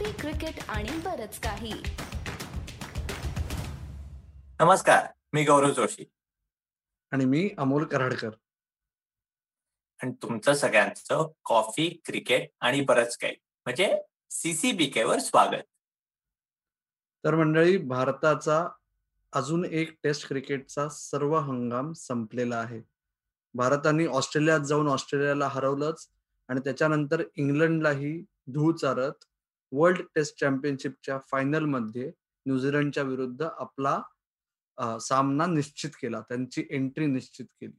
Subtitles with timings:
[0.00, 1.72] Coffee cricket आणि बरच काही.
[4.60, 6.04] नमस्कार मी गौरव जोशी.
[7.10, 8.30] आणि मी अमोल कराडकर.
[10.02, 13.32] आणि तुमचं सगळ्यांचं कॉफी क्रिकेट आणि बरंच काही.
[13.64, 15.62] म्हणजे सीसीबीके वर स्वागत.
[17.24, 18.68] तर मंडळी भारताचा
[19.32, 22.80] अजून एक टेस्ट क्रिकेटचा सर्व हंगाम संपलेला आहे.
[23.54, 26.08] भारताने ऑस्ट्रेलियात जाऊन ऑस्ट्रेलियाला हरवलंच
[26.48, 29.12] आणि त्याच्यानंतर इंग्लंडलाही धूळ चारत
[29.72, 32.10] वर्ल्ड टेस्ट चॅम्पियनशिपच्या फायनलमध्ये
[32.46, 34.00] न्यूझीलंडच्या विरुद्ध आपला
[35.00, 36.20] सामना निश्चित केला.
[36.28, 37.72] त्यांची एंट्री निश्चित केली.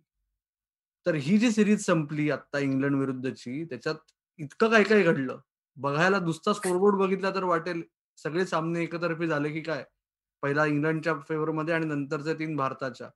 [1.06, 3.96] तर ही जी सिरीज संपली आता इंग्लंड विरुद्धची त्याच्यात
[4.40, 5.40] इतकं काय काय घडलं?
[5.78, 7.82] बघायला नुसता स्कोरबोर्ड बघितला तर वाटेल.
[8.18, 9.84] सगळे सामने एकतर्फी झाले की काय?
[10.44, 13.10] पहिला इंग्लंडच्या फेवरमध्ये आणि नंतरचे तीन भारताच्या.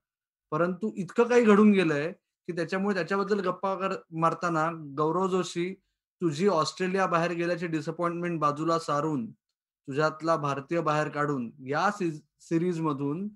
[0.52, 3.76] परंतु इतकं काही घडून गेलंय की त्याच्यामुळे त्याच्याबद्दल गप्पा
[4.20, 5.74] मारताना गौरव जोशी
[6.22, 13.30] तुझी ऑस्ट्रेलिया बाहेर गेल्याची डिसअपॉइंटमेंट बाजूला सारून तुझ्यातला भारतीय बाहेर काढून या सिरीज मधून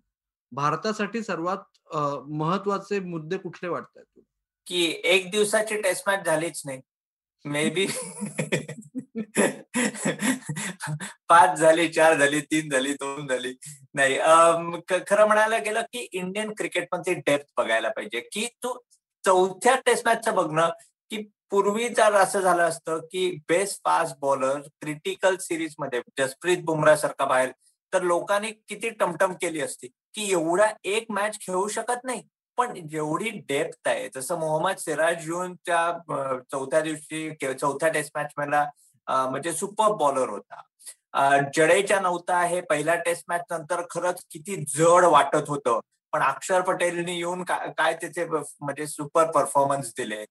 [0.52, 1.95] भारतासाठी सर्वात
[2.30, 4.22] महत्त्वाचे मुद्दे कुठले वाटत आहेत
[4.67, 6.81] की एक दिवसाची टेस्ट मॅच झालीच नाही.
[7.45, 7.85] मे बी
[11.30, 13.53] पाच झाली चार झाली तीन झाली दोन झाली.
[13.94, 14.17] नाही
[15.07, 18.19] खरं म्हणायला गेलं की इंडियन क्रिकेटमध्ये डेप्थ बघायला पाहिजे.
[18.19, 18.77] की तू
[19.23, 20.69] चौथ्या टेस्ट मॅचचं बघणं
[21.11, 21.17] की
[21.52, 27.51] पूर्वी जर असं झालं असतं की बेस्ट फास्ट बॉलर क्रिटिकल सिरीजमध्ये जसप्रीत बुमरा सारखा बाहेर
[27.93, 32.21] तर लोकांनी किती टमटम केली असती की एवढा एक मॅच खेळू शकत नाही.
[32.57, 35.29] पण जेवढी डेप्थ आहे जसं मोहम्मद सिराज
[35.66, 38.66] त्या चौथ्या दिवशी चौथ्या टेस्ट मॅच मला
[39.07, 40.61] म्हणजे सुपर बॉलर होता.
[41.55, 45.79] जडेजा नव्हता हे पहिल्या टेस्ट मॅच नंतर खरंच किती जड वाटत होतं.
[46.13, 50.23] पण अक्षर पटेलनी येऊन काय त्याचे म्हणजे सुपर परफॉर्मन्स दिले.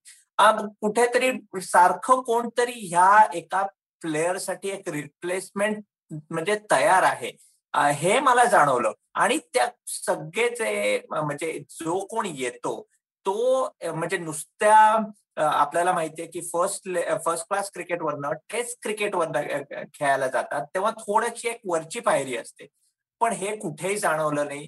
[0.81, 3.63] कुठेतरी सारखं कोणतरी ह्या एका
[4.03, 5.83] प्लेअरसाठी एक रिप्लेसमेंट
[6.31, 7.31] म्हणजे तयार आहे.
[7.75, 8.93] हे मला जाणवलं.
[9.15, 12.81] आणि त्या सगळेचे म्हणजे जो कोण येतो
[13.27, 14.77] तो म्हणजे नुसत्या
[15.45, 16.89] आपल्याला माहितीये की फर्स्ट
[17.25, 19.59] फर्स्ट क्लास क्रिकेटवरनं टेस्ट क्रिकेटवरनं
[19.95, 20.67] खेळायला जातात.
[20.75, 22.67] तेव्हा थोडीशी एक वरची पायरी असते.
[23.21, 24.67] पण हे कुठेही जाणवलं नाही.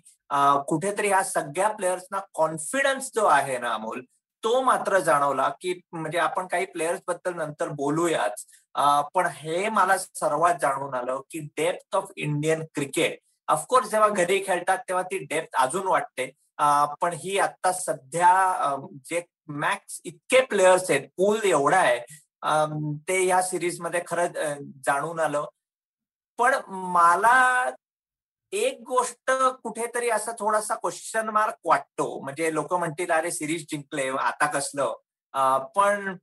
[0.69, 4.00] कुठेतरी ह्या सगळ्या प्लेयर्सना कॉन्फिडन्स जो आहे ना अमोल
[4.44, 8.44] तो मात्र जाणवला की म्हणजे आपण काही प्लेयर्सबद्दल नंतर बोलूयाच
[9.14, 13.18] पण हे मला सर्वात जाणून आलं की depth of Indian cricket
[13.48, 16.30] of course जेव्हा घरी खेळतात तेव्हा ती डेप्थ अजून वाटते.
[17.00, 18.76] पण ही आता सध्या
[19.10, 19.22] जे
[19.60, 21.98] मॅक्स इतके प्लेयर्स आहेत पूल एवढा आहे
[23.08, 24.36] ते या सिरीजमध्ये खरंच
[24.86, 25.44] जाणून आलं.
[26.38, 27.70] पण मला
[28.52, 29.30] एक गोष्ट
[29.62, 32.20] कुठेतरी असा थोडासा क्वेश्चन मार्क वाटतो.
[32.24, 34.92] म्हणजे लोक म्हणतील अरे सिरीज जिंकले आता कसलं?
[35.76, 36.16] पण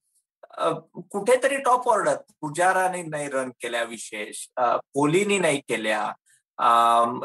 [1.11, 6.11] कुठेतरी टॉप ऑर्डर पुजाराने नाही रन केल्या विशेष कोहलीनी नाही केल्या.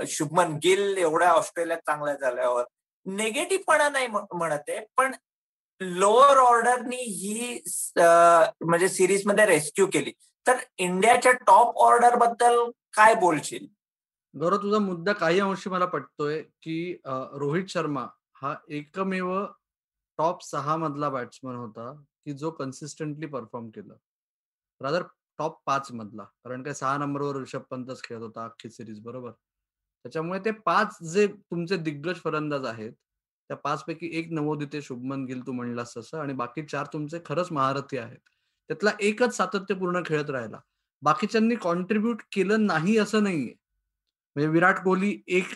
[0.09, 2.65] शुभमन गिल एवढ्या ऑस्ट्रेलियात चांगल्या झाल्यावर.
[3.07, 5.15] निगेटिव्हपणा नाही म्हणत आहे पण
[5.81, 7.61] लोअर ऑर्डरनी ही
[7.97, 10.13] म्हणजे सिरीजमध्ये रेस्क्यू केली.
[10.47, 12.59] तर इंडियाच्या टॉप ऑर्डरबद्दल
[12.95, 13.67] काय बोलशील?
[14.35, 16.77] गौरव तुझा मुद्दा काही अंशी मला पटतोय की
[17.41, 18.07] रोहित शर्मा
[18.43, 19.29] हा एकमेव
[20.19, 21.93] टॉप सहा मधला बॅट्समन होता
[22.25, 23.95] की जो कन्सिस्टंटली परफॉर्म केलं.
[24.81, 25.03] रादर
[25.39, 29.31] टॉप पाच मधला कारण काय सहा नंबरवर ऋषभ पंतच खेळत होता अख्खी सिरीज बरोबर?
[30.05, 35.47] त्याच्यामुळे ते पाच जे तुमचे दिग्गज फलंदाज आहेत त्या पाच पैकी एक नवोदिते शुभमन गिल
[35.47, 38.19] तू म्हणलास तसं आणि बाकी चार तुमचे खरंच महारथी आहेत.
[38.71, 40.61] त्यातला एकच सातत्यपूर्ण खेळत राहिला.
[41.03, 43.55] बाकीच्यांनी कॉन्ट्रीब्युट केलं नाही असं नाहीये.
[44.37, 45.49] म्हणजे विराट कोहली एक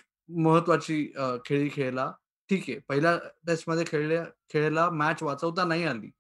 [0.45, 1.05] महत्वाची
[1.47, 2.11] खेळी खेळला.
[2.51, 3.17] ठीक आहे पहिल्या
[3.47, 6.11] टेस्टमध्ये खेळल्या खेळला मॅच वाचवता नाही आली.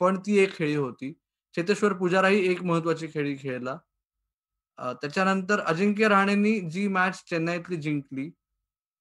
[0.00, 1.12] पण ती एक खेळी होती.
[1.54, 3.76] चेतेश्वर पुजाराही एक महत्वाची खेळी खेळला.
[5.02, 8.28] त्याच्यानंतर अजिंक्य राहणेंनी जी मॅच चेन्नईतली जिंकली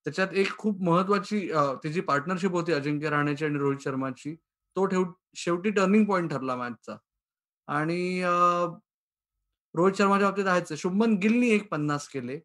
[0.05, 1.39] त्याच्यात एक खूप महत्वाची
[1.83, 4.35] तिची पार्टनरशिप होती अजिंक्य राहण्याची आणि रोहित शर्माची.
[4.75, 5.03] तो ठेव
[5.37, 6.95] शेवटी टर्निंग पॉईंट ठरला मॅचचा
[7.67, 8.21] आणि
[9.75, 12.39] रोहित शर्माच्या बाबतीत आहेच शुभमन गिलनी एक पन्नास केले.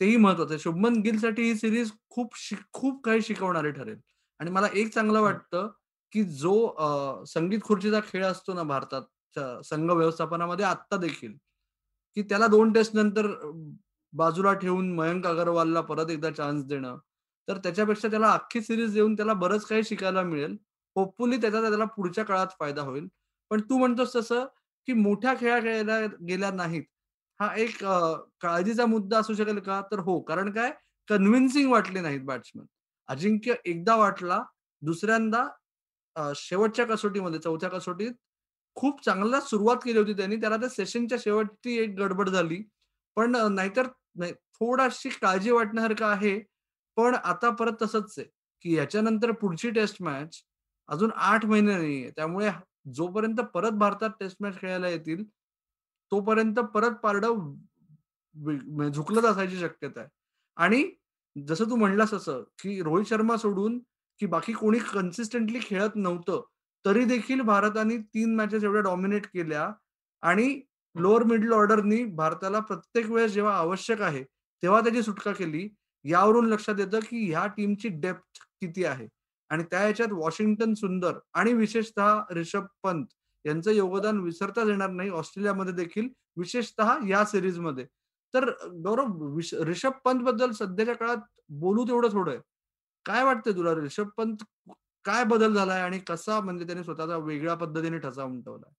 [0.00, 0.58] तेही महत्वाचं आहे.
[0.60, 2.34] शुभमन गिलसाठी ही सिरीज खूप
[2.72, 3.96] खूप काही शिकवणारे ठरेल.
[4.40, 5.68] आणि मला एक चांगलं वाटतं
[6.12, 6.54] की जो
[7.26, 11.32] संगीत खुर्चीचा खेळ असतो ना भारतात संघ व्यवस्थापनामध्ये आत्ता देखील
[12.16, 13.26] की त्याला दोन टेस्ट नंतर
[14.12, 16.96] बाजूला ठेवून मयंक अगरवालला परत एकदा चान्स देणं
[17.48, 20.56] तर त्याच्यापेक्षा त्याला अख्खी सिरीज देऊन त्याला बरंच काही शिकायला मिळेल.
[20.96, 23.08] होपफुली त्याचा त्याला पुढच्या काळात फायदा होईल.
[23.50, 24.44] पण तू म्हणतोस तसं
[24.88, 26.82] की मोठ्या खेळा खेळायला गेल्या नाहीत.
[27.42, 27.76] हा एक
[28.42, 29.80] काळजीचा मुद्दा असू शकेल का?
[29.92, 30.20] तर हो.
[30.20, 30.70] कारण काय?
[31.08, 32.64] कन्व्हिन्सिंग वाटले नाहीत बॅट्समन
[33.08, 34.42] अजिंक्य एकदा वाटला
[34.82, 35.44] दुसऱ्यांदा
[36.36, 38.12] शेवटच्या कसोटीमध्ये चौथ्या कसोटीत
[38.76, 40.36] खूप चांगला सुरुवात केली होती त्यांनी.
[40.40, 42.62] त्याला त्या सेशनच्या शेवटची एक गडबड झाली.
[43.16, 43.86] पण नाहीतर
[44.16, 46.38] नाही थोडाशी काळजी वाटण्यासारखं आहे?
[46.96, 48.26] पण आता परत तसंच आहे
[48.64, 50.42] की याच्यानंतर पुढची टेस्ट मॅच
[50.88, 52.10] अजून आठ महिने नाहीये.
[52.16, 52.50] त्यामुळे
[52.94, 55.24] जोपर्यंत परत भारतात टेस्ट मॅच खेळायला येतील
[56.12, 60.08] तोपर्यंत परत पारड म्हणजे झुकलत असायची शक्यता आहे.
[60.56, 60.84] आणि
[61.36, 63.78] जसं तू म्हणलास असं की रोहित शर्मा सोडून
[64.20, 66.40] की बाकी कोणी कन्सिस्टंटली खेळत नव्हतं
[66.84, 69.70] तरी देखील भारताने तीन मॅचेस एवढ्या डॉमिनेट केल्या
[70.22, 70.60] आणि
[70.96, 74.22] लोअर मिडल ऑर्डरनी भारताला प्रत्येक वेळेस जेव्हा आवश्यक आहे
[74.62, 75.68] तेव्हा त्याची सुटका केली.
[76.04, 79.06] यावरून लक्षात येतं की ह्या टीमची डेप्थ किती आहे.
[79.50, 83.06] आणि त्या याच्यात वॉशिंग्टन सुंदर आणि विशेषतः रिषभ पंत
[83.44, 87.84] यांचं योगदान विसरताच येणार नाही ऑस्ट्रेलियामध्ये देखील विशेषतः या सिरीजमध्ये.
[88.34, 88.50] तर
[88.84, 91.16] गौरव रिषभ पंत बद्दल सध्याच्या काळात
[91.50, 92.40] बोलू तेवढं थोडं आहे.
[93.06, 94.44] काय वाटतंय तुला रिषभ पंत
[95.04, 98.72] काय बदल झालाय आणि कसा म्हणजे त्याने स्वतःचा वेगळ्या पद्धतीने ठसा उमटवलाय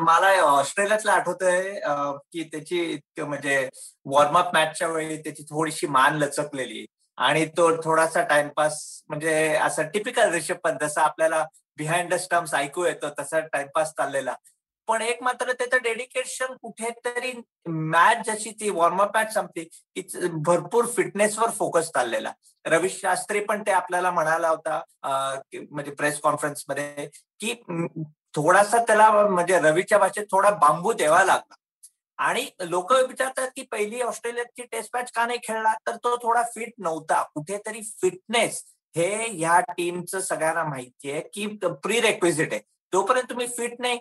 [0.00, 1.80] मला ऑस्ट्रेलियातलं आठवतंय
[2.32, 3.68] की त्याची म्हणजे
[4.06, 6.84] वॉर्मअप मॅचच्या वेळी त्याची थोडीशी मान लचकलेली
[7.18, 11.44] आणि तो थोडासा टाइमपास म्हणजे असं टिपिकल रिषभ पंत जसं आपल्याला
[11.78, 14.34] बिहाइंड द स्टम्स ऐकू येतो तसा टाइमपास चाललेला.
[14.88, 17.32] पण एक मात्र त्याचं डेडिकेशन कुठेतरी
[17.66, 20.08] मॅच जशी ती वॉर्मअप मॅच संपली
[20.46, 22.32] भरपूर फिटनेसवर फोकस चाललेला.
[22.66, 24.80] रवी शास्त्री पण ते आपल्याला म्हणाला होता
[25.70, 27.06] म्हणजे प्रेस कॉन्फरन्समध्ये
[27.40, 27.54] की
[28.36, 31.54] थोडासा त्याला म्हणजे रवीच्या भाषेत थोडा बांबू द्यावा लागला.
[32.18, 36.72] आणि लोक विचारतात की पहिली ऑस्ट्रेलियाची टेस्ट मॅच का नाही खेळला तर तो थोडा फिट
[36.78, 37.22] नव्हता.
[37.34, 38.62] कुठेतरी फिटनेस
[38.96, 42.60] हे ह्या टीमचं सगळ्यांना माहिती आहे की प्री रेक्विजिट आहे.
[42.92, 43.98] तोपर्यंत तुम्ही फिट नाही.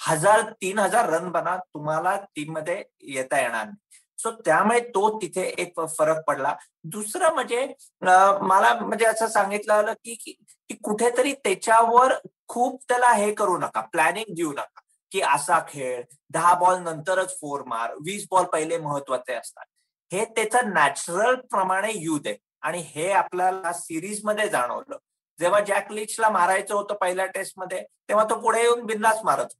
[0.00, 2.82] हजार तीन हजार रन बना तुम्हाला टीममध्ये
[3.14, 3.98] येता येणार नाही.
[4.18, 6.54] सो त्यामुळे तो तिथे एक फरक पडला.
[6.84, 7.66] दुसरं म्हणजे
[8.02, 12.12] मला म्हणजे असं सांगितलं आलं की की कुठेतरी त्याच्यावर
[12.48, 13.80] खूप त्याला हे करू नका.
[13.80, 14.80] प्लॅनिंग देऊ नका.
[15.12, 19.64] की असा खेळ दहा बॉल नंतरच फोर मार वीस बॉल पहिले महत्त्वाचे असतात.
[20.12, 22.36] हे त्याचं नॅचरल प्रमाणे युद्ध आहे.
[22.62, 24.96] आणि हे आपल्याला सिरीजमध्ये जाणवलं.
[25.38, 29.54] जेव्हा जॅक लिचला मारायचं होतं पहिल्या टेस्टमध्ये तेव्हा तो पुढे येऊन बिंदास मारत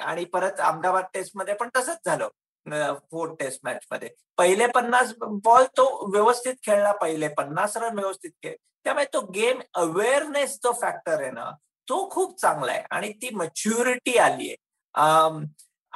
[0.00, 2.28] आणि परत अहमदाबाद टेस्टमध्ये पण तसंच झालं
[3.10, 4.08] फोर्थ टेस्ट मॅच मध्ये.
[4.38, 5.12] पहिले पन्नास
[5.44, 8.54] बॉल तो व्यवस्थित खेळला पहिले पन्नास रन व्यवस्थित खेळ.
[8.84, 11.50] त्यामुळे तो गेम अवेअरनेस जो फॅक्टर आहे ना
[11.88, 12.82] तो खूप चांगला आहे.
[12.90, 15.46] आणि ती मच्युरिटी आली आहे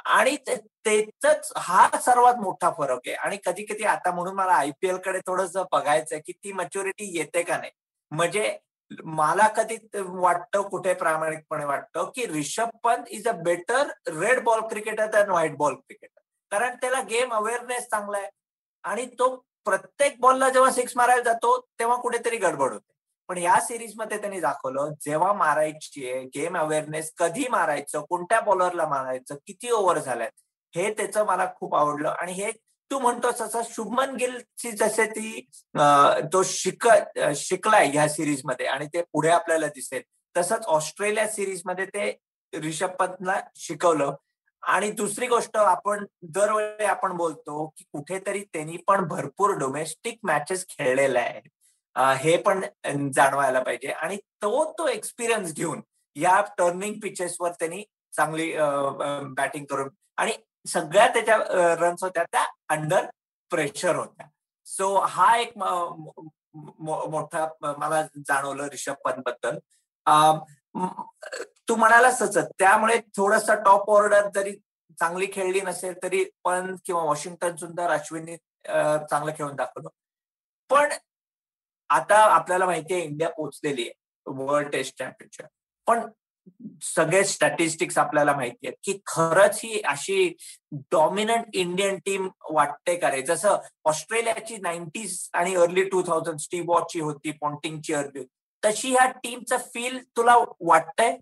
[0.05, 3.13] आणि त्याच हा सर्वात मोठा फरक आहे.
[3.15, 7.71] आणि कधी कधी आता म्हणून मला आयपीएलकडे थोडस बघायचंय की ती मॅच्युरिटी येते का नाही.
[8.11, 8.57] म्हणजे
[9.03, 13.87] मला कधी वाटतं कुठे प्रामाणिकपणे वाटतं की Rishabh Pant is a better
[14.19, 16.19] red ball cricketer than white ball cricketer
[16.51, 18.29] कारण त्याला गेम अवेअरनेस चांगला आहे.
[18.83, 19.35] आणि तो
[19.65, 22.92] प्रत्येक बॉलला जेव्हा सिक्स मारायला जातो तेव्हा कुठेतरी गडबड होते.
[23.33, 29.35] पण या सिरीजमध्ये त्यांनी दाखवलं जेव्हा मारायची आहे गेम अवेअरनेस कधी मारायचं कोणत्या बॉलरला मारायचं
[29.47, 30.31] किती ओव्हर झाल्यात
[30.73, 32.09] हे त्याचं मला खूप आवडलं.
[32.09, 32.51] आणि हे
[32.91, 35.39] तू म्हणतोस असं शुभमन गिलची जसे ती
[36.33, 36.87] तो शिक
[37.35, 40.01] शिकलाय ह्या सिरीजमध्ये आणि ते पुढे आपल्याला दिसेल
[40.35, 42.09] तसंच ऑस्ट्रेलिया सिरीजमध्ये ते
[42.53, 44.13] रिषभ पंतला शिकवलं.
[44.63, 46.05] आणि दुसरी गोष्ट आपण
[46.35, 51.49] दरवेळी आपण बोलतो की कुठेतरी त्यांनी पण भरपूर डोमेस्टिक मॅचेस खेळलेले आहेत.
[51.95, 52.61] हे पण
[53.15, 53.87] जाणवायला पाहिजे.
[53.87, 55.81] आणि तो तो एक्सपिरियन्स घेऊन
[56.15, 58.51] या टर्निंग पिचेसवर त्यांनी चांगली
[59.37, 60.33] बॅटिंग करून आणि
[60.67, 61.37] सगळ्या त्याच्या
[61.79, 63.05] रन्स होत्या त्या अंडर
[63.51, 64.27] प्रेशर होत्या.
[64.67, 69.57] सो हा एक मोठा मला जाणवलं रिषभ पंत बद्दल.
[71.69, 74.55] तू म्हणालास तसंच त्यामुळे थोडासा टॉप ऑर्डर जरी
[74.99, 78.35] चांगली खेळली नसेल तरी पंत किंवा वॉशिंग्टन सुंदर अश्विनी
[78.65, 79.89] चांगलं खेळून दाखवलं.
[80.69, 80.93] पण
[81.89, 83.93] आता आपल्याला माहितीये इंडिया पोहोचलेली आहे
[84.27, 85.45] वर्ल्ड टेस्ट चॅम्पियनशिप
[85.87, 86.05] पण
[86.83, 90.35] सगळे स्टॅटिस्टिक्स आपल्याला माहिती आहेत की खरंच ही अशी
[90.91, 93.21] डॉमिनंट इंडियन टीम वाटते का रे?
[93.21, 98.23] जसं ऑस्ट्रेलियाची नाईन्टीज आणि अर्ली टू थाउजंड स्टीव वॉचची होती पॉन्टिंगची अर्ली
[98.63, 101.17] तशी ह्या टीमचं फील तुला वाटतंय?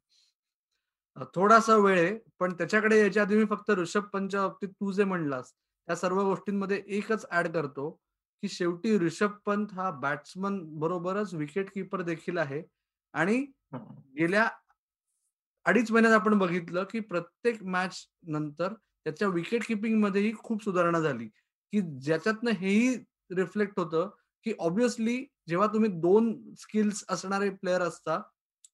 [1.35, 5.51] थोडासा वेळ आहे पण त्याच्याकडे याच्या आधी मी फक्त ऋषभ पंतच्या बाबतीत तू जे म्हणलास
[5.51, 7.97] त्या सर्व गोष्टींमध्ये एकच ऍड करतो.
[8.43, 12.61] की शेवटी ऋषभ पंत हा बॅट्समन बरोबरच विकेट किपर देखील आहे.
[13.13, 13.37] आणि
[14.17, 14.47] गेल्या
[15.65, 18.73] अडीच महिन्यात आपण बघितलं की प्रत्येक मॅच नंतर
[19.05, 21.27] त्याच्या विकेट किपिंग मध्येही खूप सुधारणा झाली.
[21.73, 22.95] की ज्याच्यातनं हेही
[23.37, 24.09] रिफ्लेक्ट होतं
[24.45, 25.17] की ऑब्विसली
[25.47, 28.19] जेव्हा तुम्ही दोन स्किल्स असणारे प्लेअर असता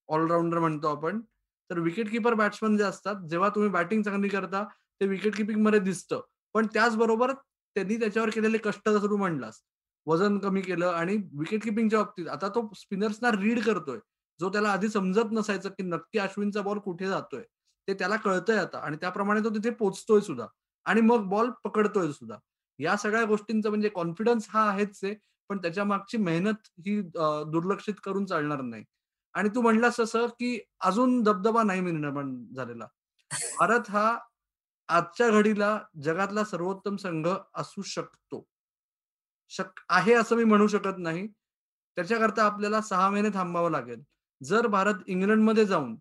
[0.09, 1.21] ऑलराऊंडर म्हणतो आपण
[1.69, 4.63] तर विकेट किपर बॅट्समन जे असतात जेव्हा तुम्ही बॅटिंग चांगली करता
[5.01, 6.21] ते विकेट किपिंगमध्ये दिसतं.
[6.55, 7.33] पण त्याचबरोबर
[7.77, 9.61] त्यांनी त्याच्यावर केलेले कष्ट जसं तू म्हणलास
[10.07, 13.97] वजन कमी केलं आणि विकेट किपिंगच्या बाबतीत आता तो स्पिनर्सना रीड करतोय.
[14.39, 17.43] जो त्याला आधी समजत नसायचं की नक्की अश्विनचा बॉल कुठे जातोय
[17.87, 20.45] ते त्याला कळतंय आता आणि त्याप्रमाणे तो तिथे पोचतोय सुद्धा
[20.85, 22.37] आणि मग बॉल पकडतोय सुद्धा.
[22.79, 25.13] या सगळ्या गोष्टींचा म्हणजे कॉन्फिडन्स हा आहेच आहे
[25.49, 26.99] पण त्याच्या मागची मेहनत ही
[27.51, 28.83] दुर्लक्षित करून चालणार नाही.
[29.35, 32.87] आणि तू म्हणलास तसं की अजून दबदबा नाही निर्माण झालेला.
[33.59, 34.17] भारत हा
[34.89, 38.45] आजच्या घडीला जगातला सर्वोत्तम संघ असू शकतो.
[39.51, 41.27] शक आहे असं मी म्हणू शकत नाही.
[41.97, 44.01] त्याच्याकरता आपल्याला सहा महिने थांबावं लागेल.
[44.41, 45.95] जर भारत इंग्लंडमध्ये जाऊन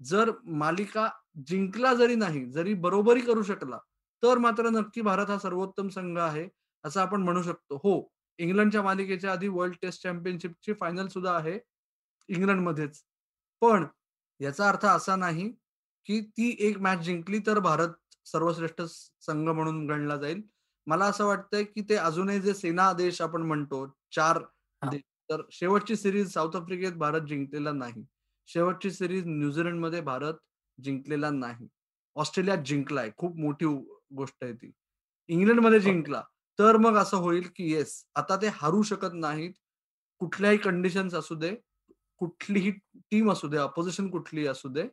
[0.00, 1.08] जर मालिका
[1.48, 3.78] जिंकला जरी नाही जरी बरोबरी करू शकला
[4.22, 6.48] तर मात्र नक्की भारत हा सर्वोत्तम संघ आहे
[6.84, 7.76] असं आपण म्हणू शकतो.
[7.76, 8.08] हो
[8.38, 11.58] इंग्लंडच्या मालिकेच्या आधी वर्ल्ड टेस्ट चॅम्पियनशिपची फायनल सुद्धा आहे
[12.28, 13.02] इंग्लंडमध्येच.
[13.62, 13.86] पण
[14.40, 15.50] याचा अर्थ असा नाही
[16.08, 17.88] की ती एक मॅच जिंकली तर भारत
[18.26, 18.82] सर्वश्रेष्ठ
[19.26, 20.42] संघ म्हणून गणला जाईल.
[20.86, 24.38] मला असं वाटतंय की ते अजूनही जे सेना देश आपण म्हणतो चार
[25.30, 28.04] तर शेवटची सिरीज साऊथ आफ्रिकेत भारत जिंकलेला नाही.
[28.48, 30.34] शेवटची सिरीज न्यूझीलंडमध्ये भारत
[30.78, 31.66] जिंकलेला नाही.
[32.16, 33.10] ऑस्ट्रेलियात जिंकलाय.
[33.16, 33.66] खूप मोठी
[34.16, 34.70] गोष्ट आहे ती.
[35.28, 36.22] इंग्लंडमध्ये जिंकला.
[36.58, 39.52] तर मग असं होईल की येस आता ते हारू शकत नाहीत.
[40.20, 41.54] कुठल्याही कंडिशन्स असू दे
[42.20, 42.70] कुठलीही
[43.10, 44.86] टीम असू दे अपोजिशन कुठलीही असू दे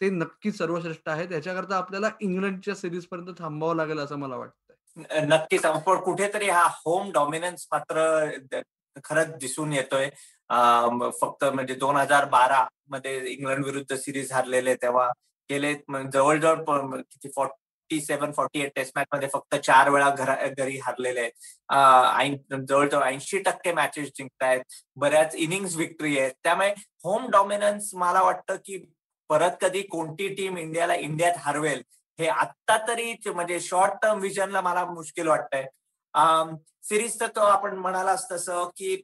[0.00, 1.26] ते नक्की सर्वश्रेष्ठ आहे.
[1.28, 5.62] त्याच्याकरता आपल्याला इंग्लंडच्या सिरीज पर्यंत थांबावं लागेल असं मला वाटतं नक्कीच.
[5.62, 8.04] पण कुठेतरी हा होम डॉमिनन्स मात्र
[9.04, 10.08] खरंच दिसून येतोय.
[11.20, 15.08] फक्त म्हणजे दोन हजार बारा मध्ये इंग्लंड विरुद्ध सिरीज हरलेले तेव्हा
[15.50, 15.74] गेले
[16.12, 21.20] जवळजवळ किती forty seven forty eight test match मध्ये फक्त चार वेळा घरा घरी हरलेले
[21.20, 22.54] आहेत.
[22.68, 24.60] जवळजवळ ऐंशी टक्के मॅचेस जिंकतायत.
[24.96, 26.32] बऱ्याच इनिंग्स विक्ट्री आहेत.
[26.44, 26.72] त्यामुळे
[27.04, 28.84] होम डॉमिनन्स मला वाटतं की
[29.30, 31.82] परत कधी कोणती टीम इंडियाला इंडियात हरवेल
[32.18, 35.66] हे आत्ता तरी म्हणजे शॉर्ट टर्म विजनला मला मुश्किल वाटतंय.
[36.88, 38.96] सिरीज तर तो आपण म्हणालास तसं की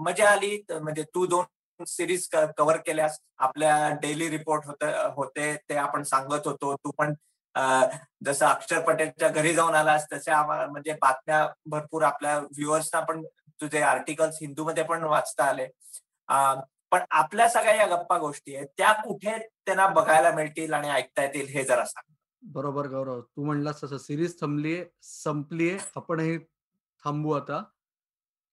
[0.00, 0.56] मजा आली.
[0.70, 4.84] म्हणजे तू दोन सिरीज कव्हर केल्यास आपल्या डेली रिपोर्ट होत
[5.16, 6.74] होते ते आपण सांगत होतो.
[6.74, 7.14] तू पण
[8.24, 13.22] जसं अक्षर पटेलच्या घरी जाऊन आलास तसे म्हणजे बातम्या भरपूर आपल्या व्ह्युअर्सना पण
[13.60, 15.66] तुझे आर्टिकल्स हिंदूमध्ये पण वाचता आले.
[16.92, 21.46] पण आपल्या सगळ्या या गप्पा गोष्टी आहेत त्या कुठे त्यांना बघायला मिळतील आणि ऐकता येतील
[21.48, 22.12] हे जरा सांग.
[22.42, 26.38] बरोबर गौरव तू म्हणलास तसं सिरीज थांबलीये संपलीये आपणही
[27.04, 27.62] थांबू आता.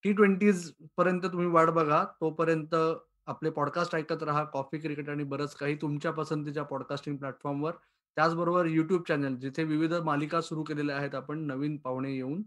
[0.03, 2.75] टी ट्वेंटीज पर्यंत तुम्ही वाट बघा तोपर्यंत
[3.27, 7.71] आपले पॉडकास्ट ऐकत राहा कॉफी क्रिकेट आणि बरंच काही तुमच्या पसंतीच्या पॉडकास्टिंग प्लॅटफॉर्मवर
[8.17, 12.41] त्याचबरोबर युट्यूब चॅनल जिथे विविध मालिका सुरू केलेल्या आहेत आपण नवीन पाहुणे येऊन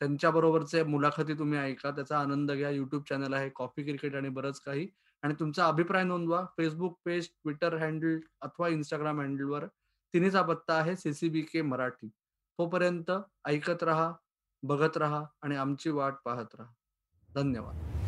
[0.00, 2.70] त्यांच्याबरोबरचे मुलाखती तुम्ही ऐका त्याचा आनंद घ्या.
[2.70, 4.88] युट्यूब चॅनल आहे कॉफी क्रिकेट आणि बरंच काही.
[5.22, 6.44] आणि तुमचा अभिप्राय नोंदवा.
[6.56, 9.66] फेसबुक पेज ट्विटर हँडल अथवा इंस्टाग्राम हँडलवर
[10.14, 12.08] तिन्हीचा पत्ता आहे सीसीबी के मराठी.
[12.58, 13.10] तोपर्यंत
[13.44, 14.12] ऐकत राहा
[14.62, 16.72] बघत राहा आणि आमची वाट पाहत राहा.
[17.34, 17.99] धन्यवाद.